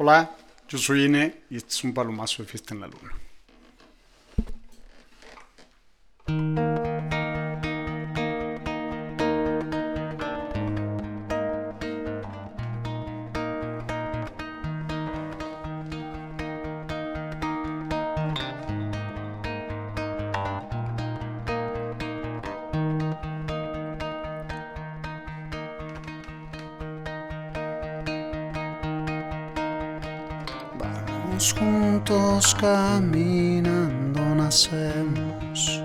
[0.00, 0.30] Hola,
[0.68, 3.10] yo soy Ine y este es un palomazo de fiesta en la luna.
[31.38, 35.80] Juntos caminando, nacemos.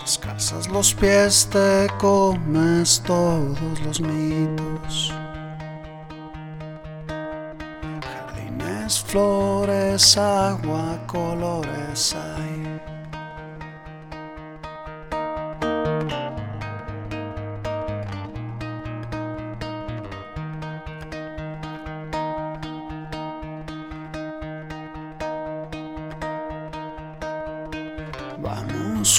[0.00, 5.12] Descalzas los pies, te comes todos los mitos.
[8.04, 12.79] Jardines, flores, agua, colores hay.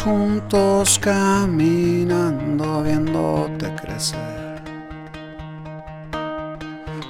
[0.03, 4.61] Juntos caminando, viéndote crecer.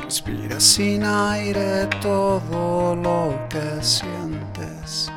[0.03, 5.11] Respira sin aire todo lo que sientes.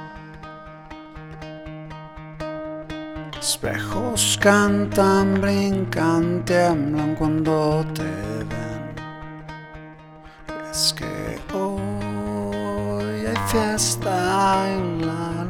[3.41, 8.95] Espejos cantan, brincan, tiemblan cuando te ven.
[10.71, 15.44] Es que hoy hay fiesta en la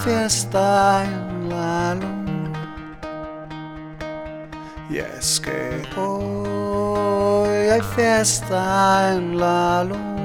[0.00, 2.52] fiesta en la luna.
[4.90, 10.15] Y es que hoy hay fiesta en la luna.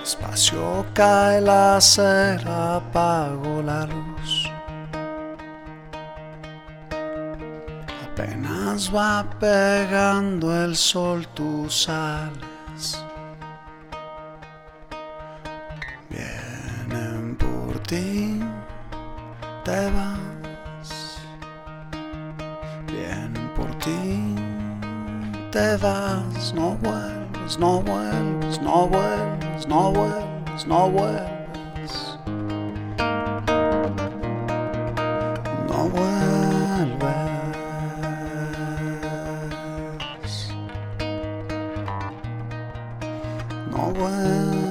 [0.00, 4.50] Despacio cae la cera, apago la luz.
[8.12, 13.04] Apenas va pegando el sol, tú sales.
[16.08, 18.40] Vienen por ti,
[19.64, 20.39] te vas.
[23.80, 25.50] deep.
[25.50, 30.90] Devil's not well, it's not well, it's not well, it's not well, it's not.
[43.70, 44.69] No one.